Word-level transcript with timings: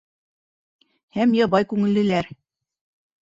Һәм 1.17 1.35
ябай 1.39 1.67
күңеллеләр. 1.73 2.31